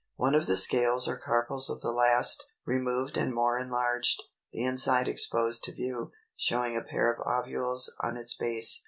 [0.17, 0.33] 339.
[0.33, 5.07] One of the scales or carpels of the last, removed and more enlarged, the inside
[5.07, 8.79] exposed to view, showing a pair of ovules on its base.